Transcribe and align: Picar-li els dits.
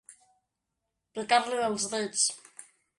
Picar-li 1.19 1.63
els 1.69 1.89
dits. 1.95 2.29